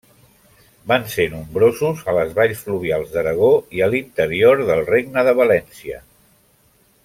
[0.91, 3.51] Van ser nombrosos a les valls fluvials d'Aragó
[3.81, 6.03] i a l'interior del Regne de València.